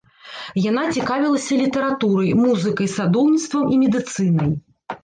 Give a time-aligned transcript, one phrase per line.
[0.69, 4.51] Яна цікавілася літаратурай, музыкай, садоўніцтвам і медыцынай.